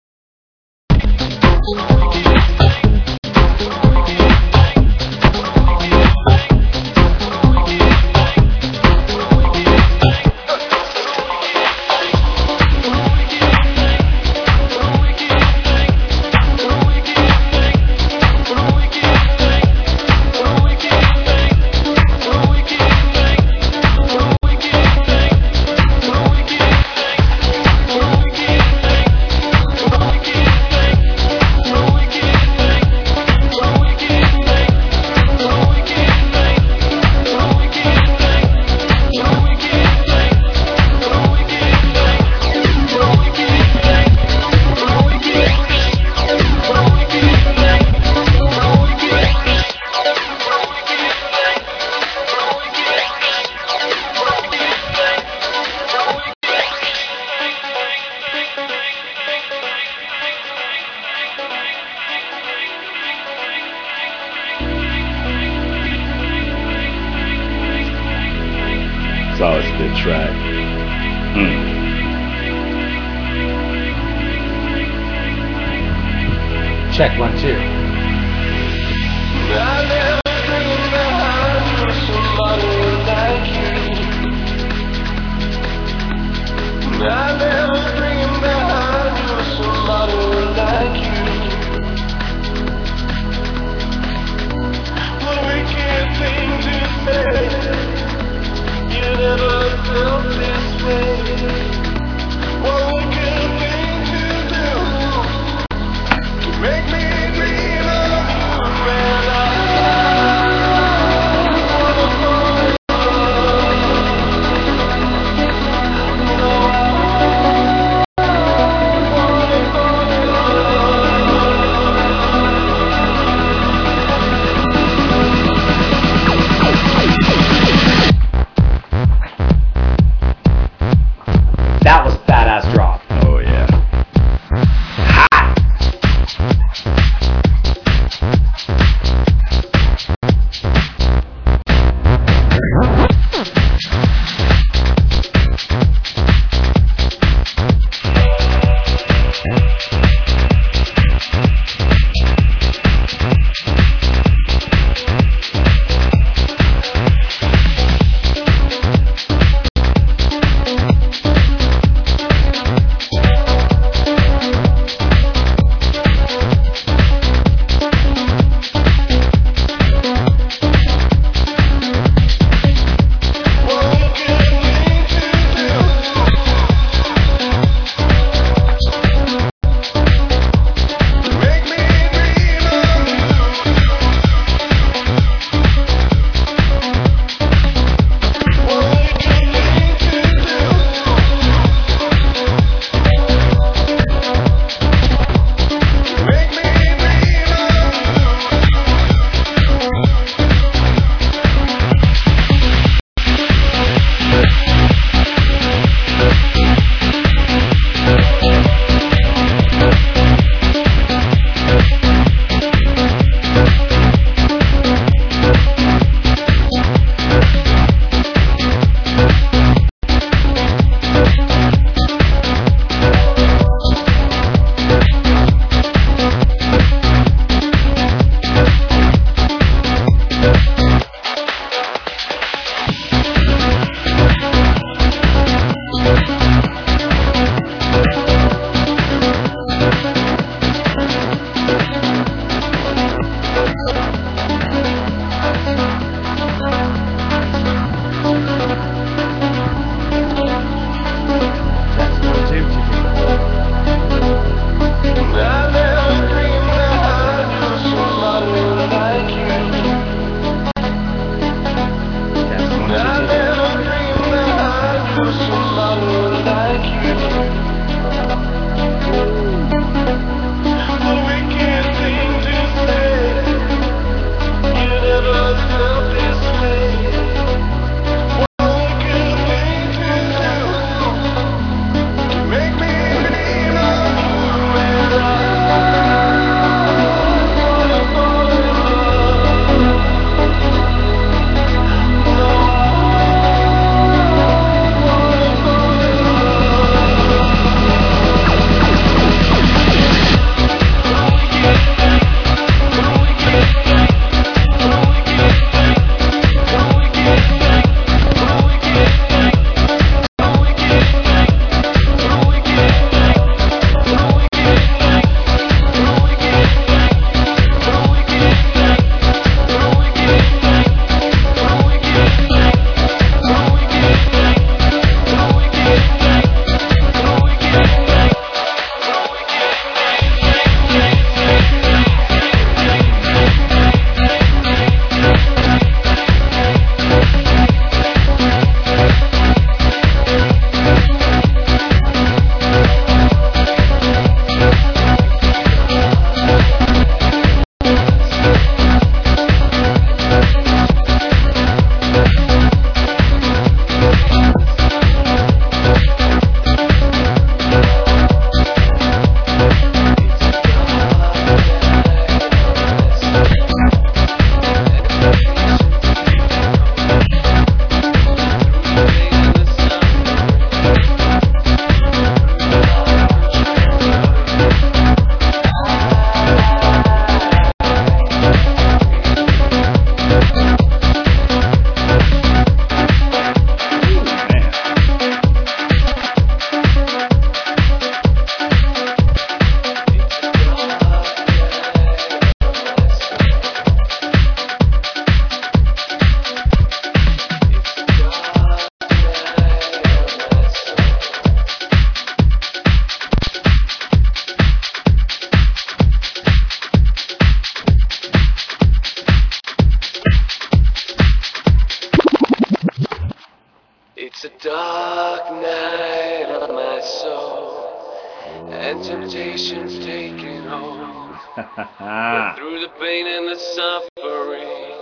[418.88, 421.36] and temptation's taking hold.
[421.56, 424.94] But through the pain and the suffering,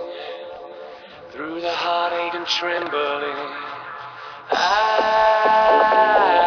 [1.31, 3.37] through the heartache and trembling,
[4.51, 6.46] I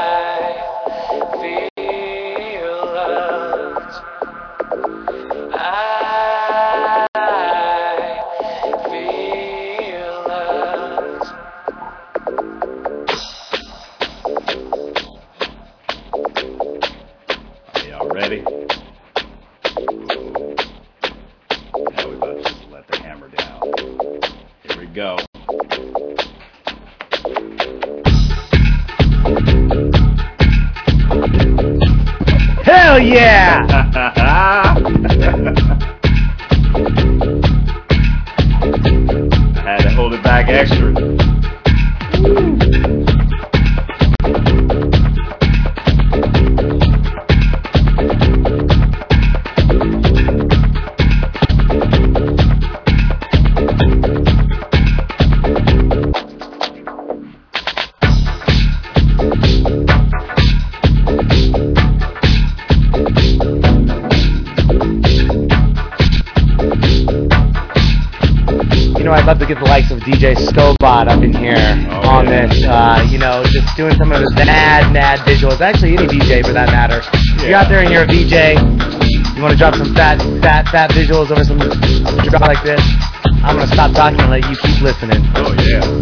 [76.39, 77.01] DJ for that matter.
[77.13, 78.55] If you're out there and you're a DJ,
[79.35, 82.81] you want to drop some fat, fat, fat visuals over some drop like this.
[83.43, 85.21] I'm gonna stop talking and let you keep listening.
[85.35, 85.98] Oh yeah.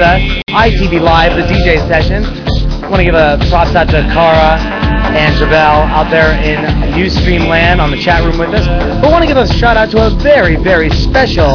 [0.00, 0.20] Us.
[0.48, 2.26] ITV Live, the DJ sessions.
[2.82, 4.58] want to give a props out to Cara
[5.16, 6.58] and Javel out there in
[6.94, 8.66] Ustream land on the chat room with us.
[9.00, 11.50] But want to give a shout out to a very, very special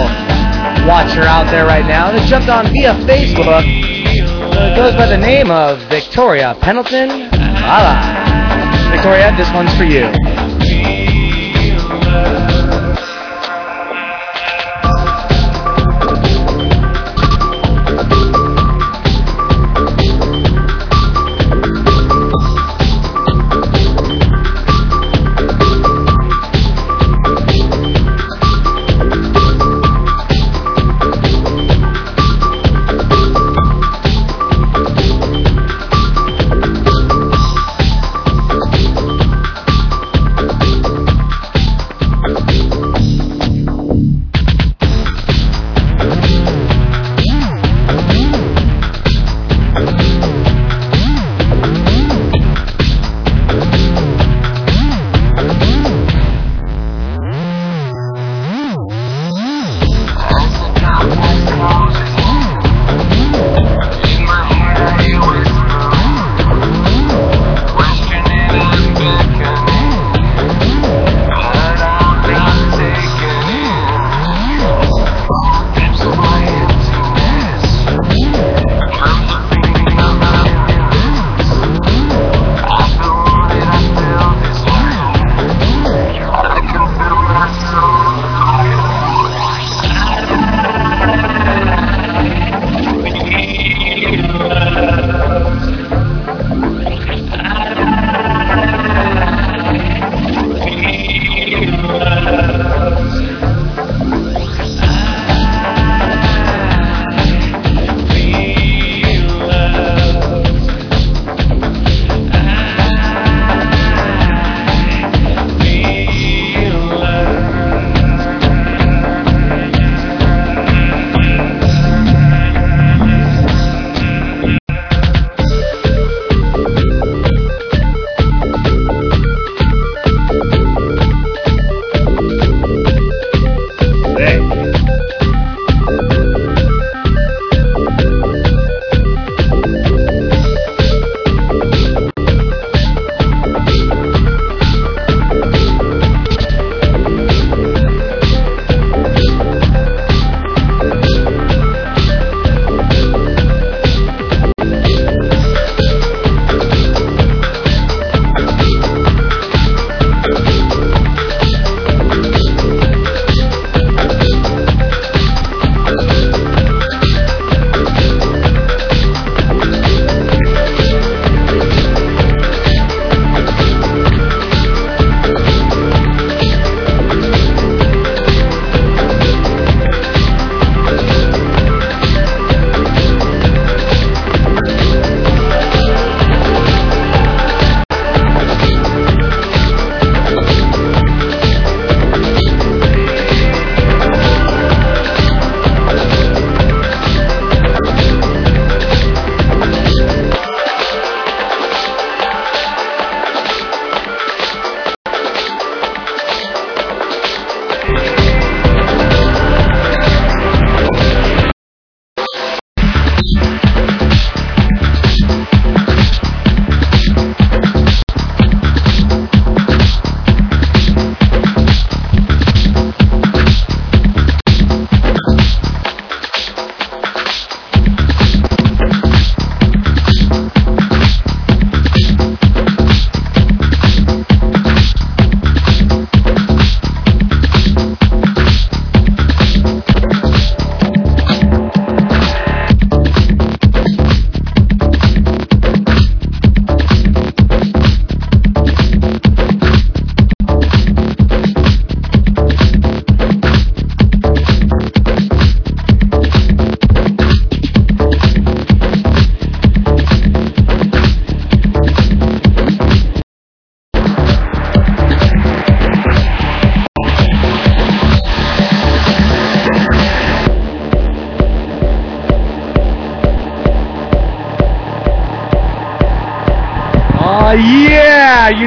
[0.88, 3.64] watcher out there right now that jumped on via Facebook.
[3.66, 7.30] It goes by the name of Victoria Pendleton.
[7.30, 8.26] Voila.
[8.92, 10.35] Victoria, this one's for you.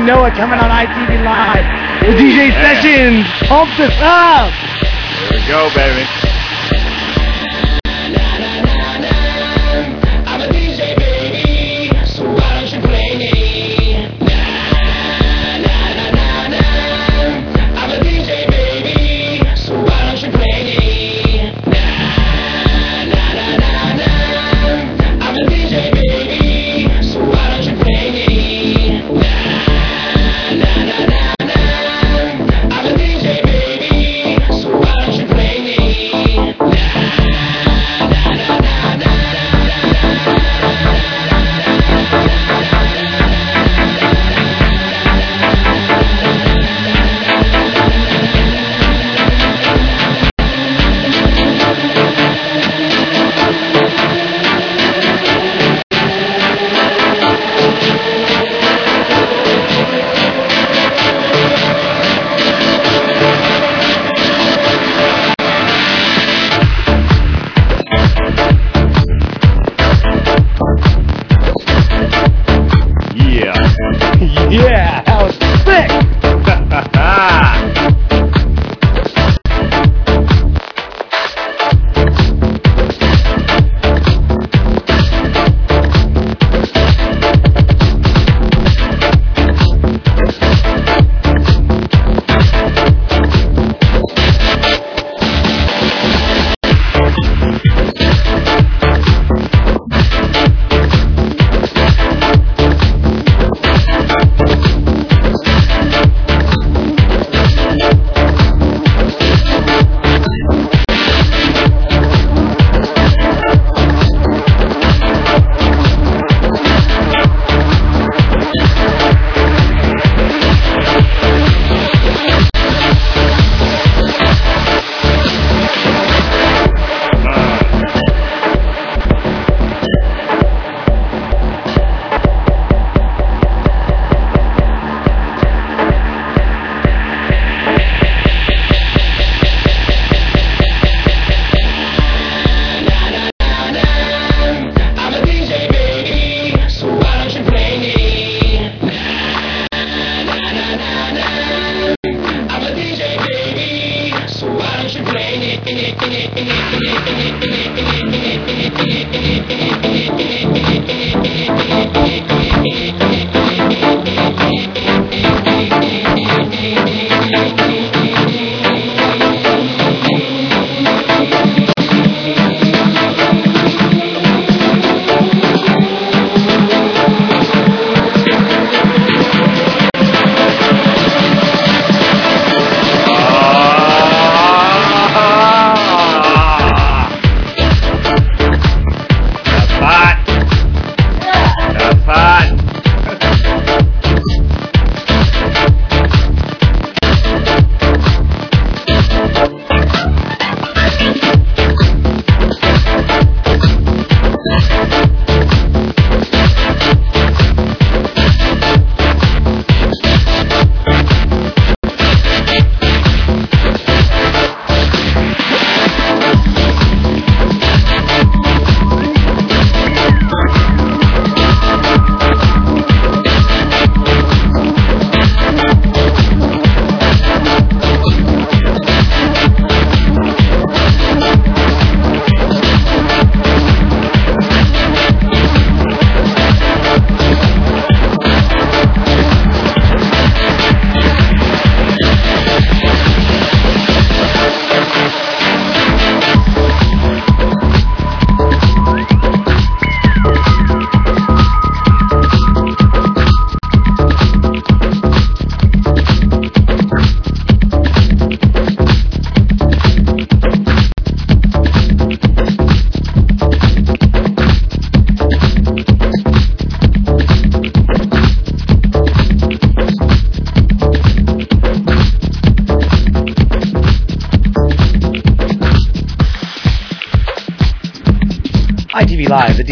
[0.09, 1.65] Yeah, you know it coming on ITV Live.
[2.01, 2.65] The DJ Yeah.
[2.65, 4.28] Sessions pumps us up.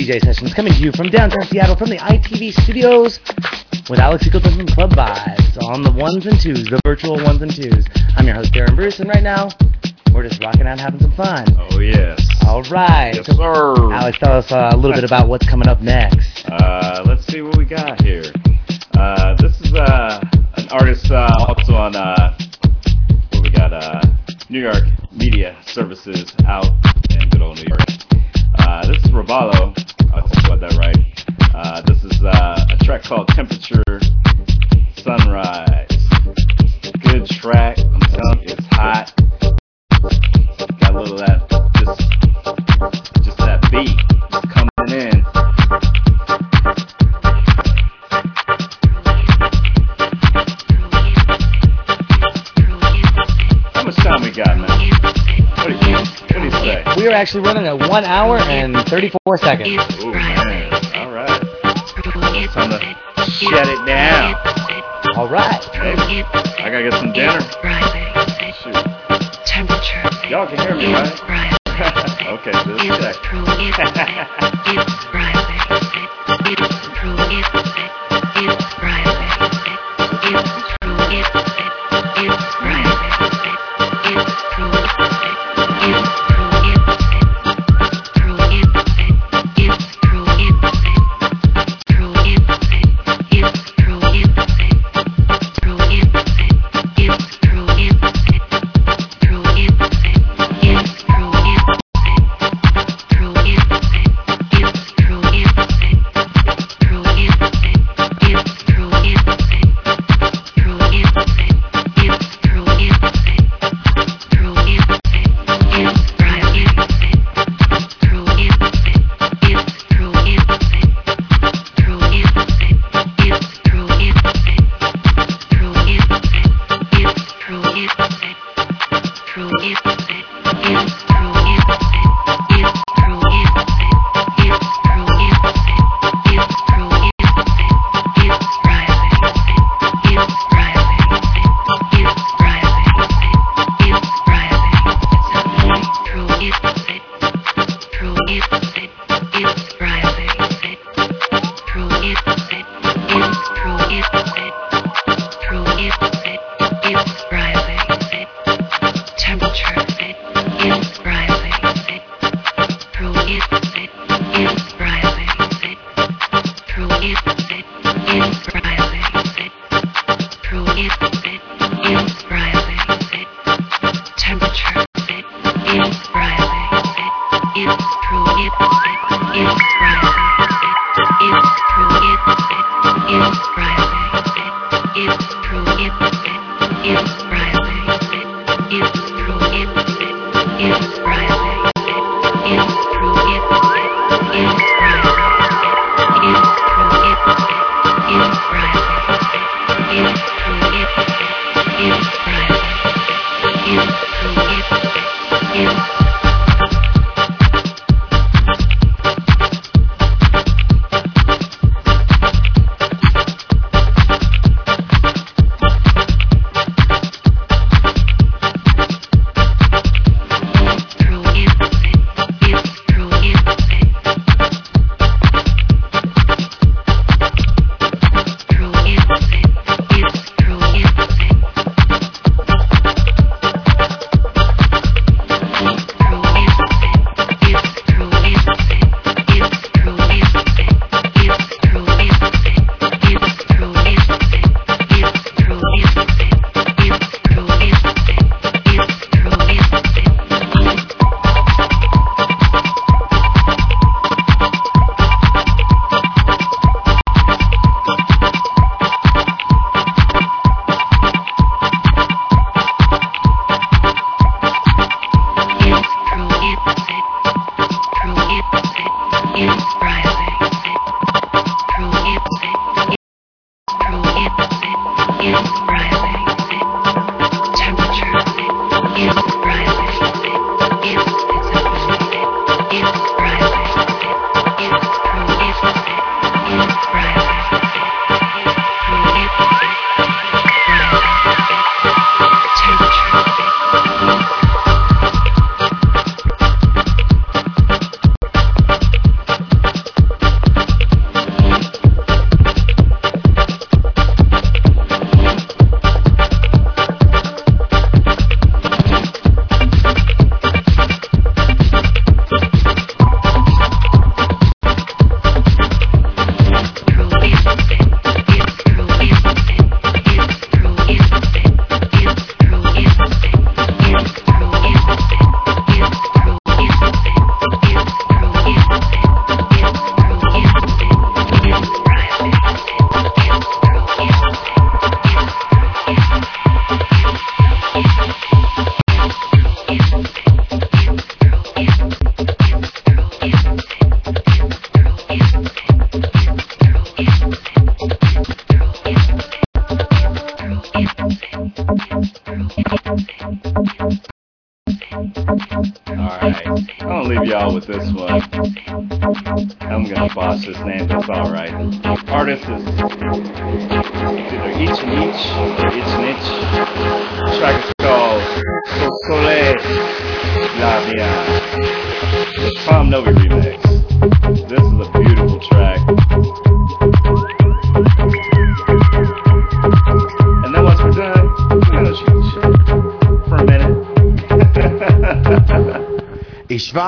[0.06, 3.18] DJ sessions coming to you from downtown Seattle from the ITV studios
[3.90, 7.84] with Alex Eagleton from Clubvibes on the ones and twos, the virtual ones and twos.
[8.16, 9.48] I'm your host, Darren Bruce, and right now
[10.14, 11.44] we're just rocking out and having some fun.
[11.58, 12.24] Oh yes.
[12.46, 13.14] All right.
[13.16, 13.92] Yes, So, sir.
[13.92, 16.46] Alex, tell us uh, a little bit about what's coming up next.
[16.48, 18.15] Uh, let's see what we got here.
[57.16, 59.82] actually running at one hour and 34 seconds.
[60.04, 61.40] All right.
[62.52, 64.34] Time to shut it down.
[65.16, 65.64] All right.
[65.72, 66.22] Hey,
[66.62, 67.40] I gotta get some dinner.
[68.60, 68.76] Shoot.
[69.46, 70.02] Temperature.
[70.28, 71.56] Y'all can hear me, right?
[72.26, 73.16] okay, this is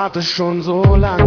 [0.09, 1.18] warte schon so lange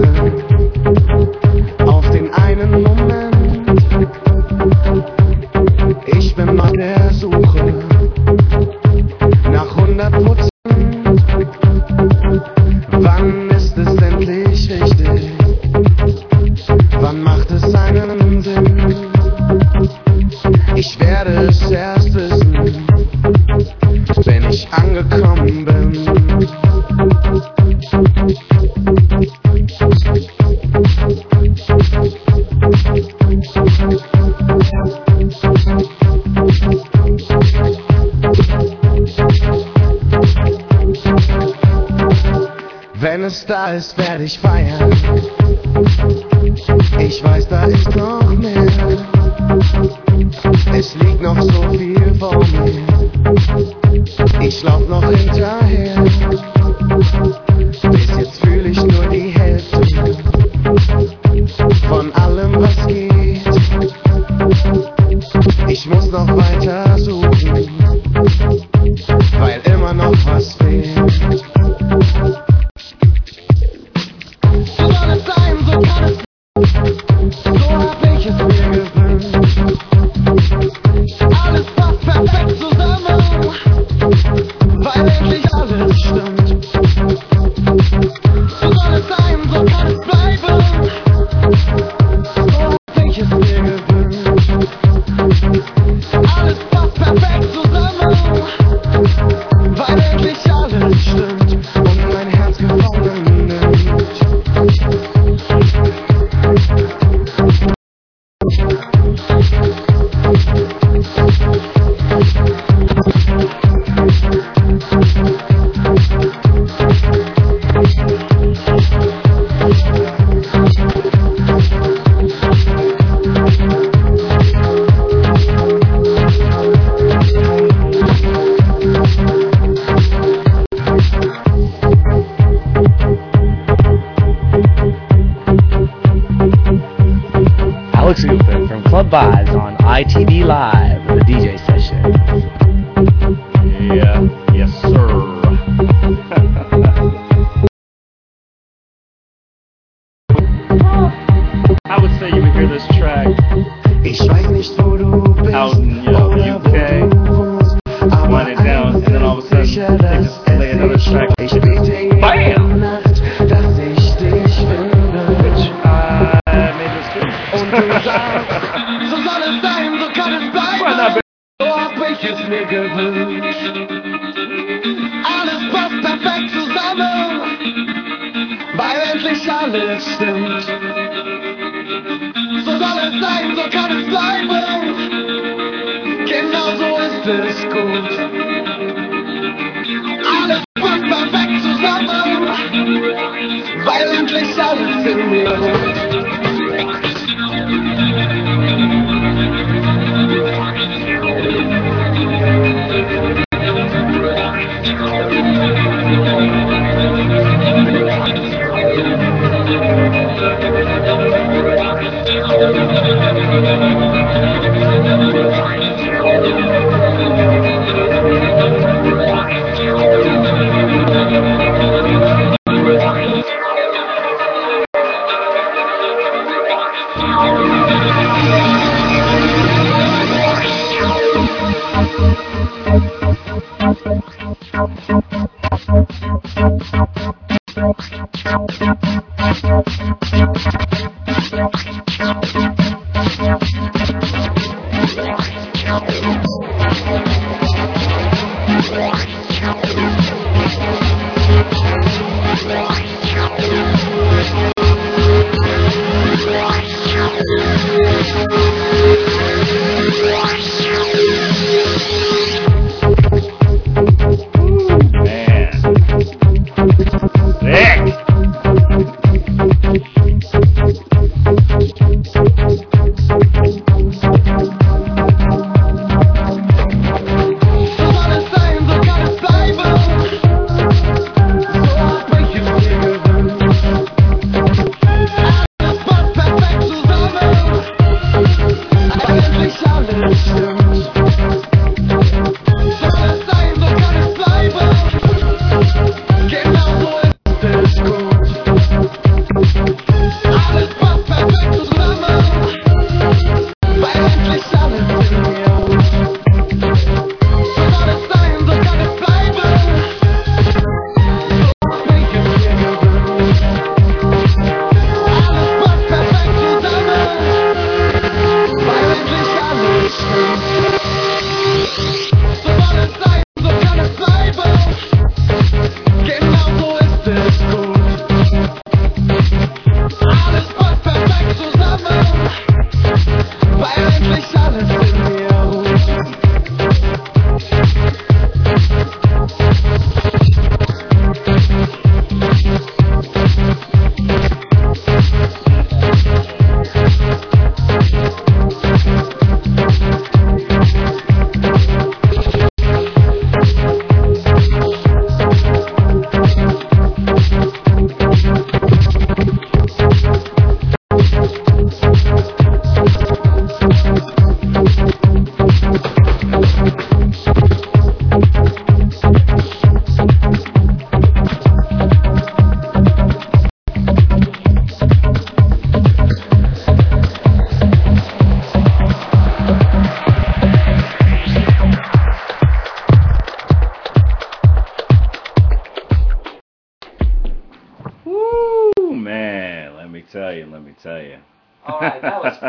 [66.99, 67.82] weiter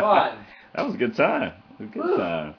[0.00, 0.38] fun.
[0.74, 1.52] that was a good time.
[1.80, 2.16] It a good Woo.
[2.16, 2.54] time.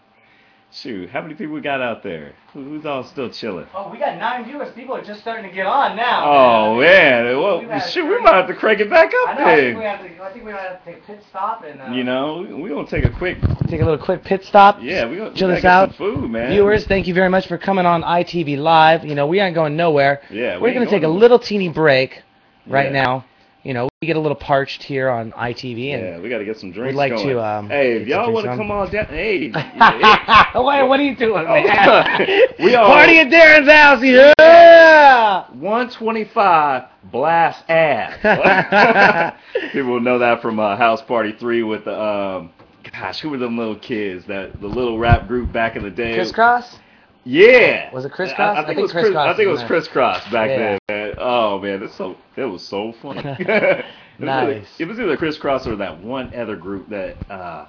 [0.72, 2.34] Shoot, how many people we got out there?
[2.52, 3.66] Who's all still chilling?
[3.74, 4.74] Oh, we got nine viewers.
[4.74, 6.26] People are just starting to get on now.
[6.30, 9.46] Oh man, well, We've shoot, we might have to crank it back I up know.
[9.46, 10.22] I think we have to.
[10.24, 11.82] I think we might have to take a pit stop and.
[11.82, 13.38] Uh, You know, we, we gonna take a quick.
[13.70, 14.80] Take a little quick pit stop.
[14.82, 15.90] Yeah, we gonna Chill we this out.
[15.96, 16.50] some food, man.
[16.52, 19.06] Viewers, thank you very much for coming on ITV Live.
[19.06, 20.24] You know, we aren't going nowhere.
[20.30, 22.22] Yeah, we We're ain't going to take a little teeny break
[22.68, 23.02] right Yeah.
[23.04, 23.26] now.
[23.66, 25.96] You know, we get a little parched here on ITV.
[25.96, 27.28] And Yeah, we gotta get some drinks we like going.
[27.30, 31.46] to, um, hey, if y'all wanna come on down, hey, Wait, what are you doing,
[31.46, 32.42] man?
[32.60, 35.48] We are- Party at Darren's house, yeah!
[35.54, 39.34] 125 blast ass.
[39.72, 42.52] People know that from uh, House Party 3 with the um
[42.92, 46.14] gosh, who were them little kids that the little rap group back in the day?
[46.14, 46.78] Kris Kross?
[47.26, 47.92] Yeah.
[47.94, 48.40] Was it Kris Kross?
[48.40, 49.88] I, I I think, think it was Chris, Kris Kross I think it was Kris
[49.88, 50.58] Kross back Yeah.
[50.58, 51.16] then, man.
[51.18, 53.20] Oh man, it's so it was so funny.
[53.40, 53.86] it,
[54.20, 57.66] was either, it was either Kris Kross or that one other group that uh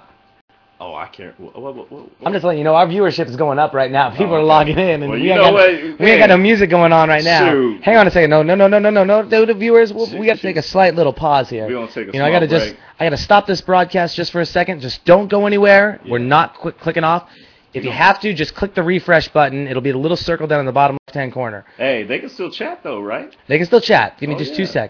[0.79, 3.57] oh I can't what, what, what, I'm just letting you know, our viewership is going
[3.57, 4.11] up right now.
[4.11, 6.69] People Oh, are logging in, and Well, we, ain't got, we ain't got no music
[6.69, 7.51] going on right now.
[7.51, 7.81] Shoot.
[7.81, 8.29] Hang on a second.
[8.29, 9.23] No, no, no, no, no, no, no.
[9.23, 10.49] the viewers, we'll, we got to Shoot.
[10.49, 11.65] take a slight little pause here.
[11.65, 12.75] We gonna take a you know, I gotta just.
[12.99, 14.81] I gotta stop this broadcast just for a second.
[14.81, 15.99] Just don't go anywhere.
[16.07, 17.29] We're not quick clicking off.
[17.73, 19.67] If you have to, just click the refresh button.
[19.67, 21.65] It'll be the little circle down in the bottom left-hand corner.
[21.77, 23.35] Hey, they can still chat though, right?
[23.47, 24.17] They can still chat.
[24.19, 24.75] Give me Oh, just two seconds.